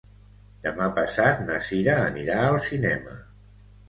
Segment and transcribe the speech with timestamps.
[0.61, 3.15] Demà passat na Cira anirà al cinema.